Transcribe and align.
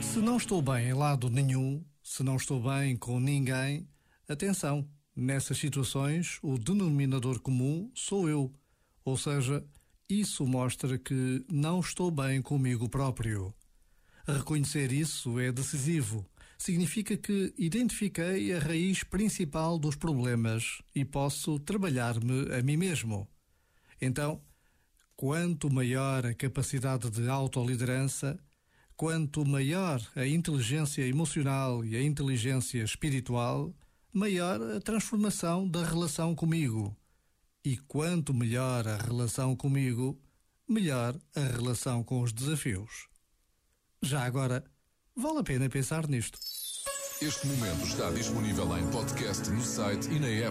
Se 0.00 0.18
não 0.20 0.38
estou 0.38 0.62
bem 0.62 0.88
em 0.88 0.94
lado 0.94 1.28
nenhum, 1.28 1.84
se 2.02 2.22
não 2.22 2.36
estou 2.36 2.62
bem 2.62 2.96
com 2.96 3.20
ninguém, 3.20 3.86
atenção, 4.26 4.88
nessas 5.14 5.58
situações 5.58 6.38
o 6.42 6.56
denominador 6.56 7.40
comum 7.40 7.90
sou 7.94 8.26
eu. 8.26 8.50
Ou 9.04 9.18
seja, 9.18 9.62
isso 10.08 10.46
mostra 10.46 10.98
que 10.98 11.44
não 11.50 11.80
estou 11.80 12.10
bem 12.10 12.40
comigo 12.40 12.88
próprio. 12.88 13.54
Reconhecer 14.26 14.92
isso 14.92 15.38
é 15.38 15.52
decisivo. 15.52 16.24
Significa 16.56 17.18
que 17.18 17.52
identifiquei 17.58 18.54
a 18.54 18.58
raiz 18.58 19.04
principal 19.04 19.78
dos 19.78 19.94
problemas 19.94 20.80
e 20.94 21.04
posso 21.04 21.58
trabalhar-me 21.58 22.50
a 22.54 22.62
mim 22.62 22.78
mesmo. 22.78 23.28
Então, 24.00 24.40
quanto 25.16 25.72
maior 25.72 26.26
a 26.26 26.34
capacidade 26.34 27.08
de 27.10 27.28
autoliderança, 27.28 28.38
quanto 28.96 29.46
maior 29.46 30.00
a 30.14 30.26
inteligência 30.26 31.06
emocional 31.06 31.84
e 31.84 31.96
a 31.96 32.02
inteligência 32.02 32.82
espiritual, 32.82 33.74
maior 34.12 34.60
a 34.60 34.80
transformação 34.80 35.66
da 35.66 35.84
relação 35.84 36.34
comigo. 36.34 36.94
E 37.64 37.76
quanto 37.78 38.32
melhor 38.32 38.86
a 38.86 38.96
relação 38.96 39.56
comigo, 39.56 40.20
melhor 40.68 41.18
a 41.34 41.40
relação 41.40 42.04
com 42.04 42.20
os 42.20 42.32
desafios. 42.32 43.08
Já 44.02 44.24
agora, 44.24 44.64
vale 45.16 45.38
a 45.38 45.42
pena 45.42 45.68
pensar 45.68 46.06
nisto. 46.06 46.38
Este 47.20 47.46
momento 47.46 47.86
está 47.86 48.10
disponível 48.10 48.76
em 48.76 48.86
podcast 48.90 49.48
no 49.50 49.62
site 49.62 50.06
e 50.10 50.20
na 50.20 50.28
app. 50.28 50.44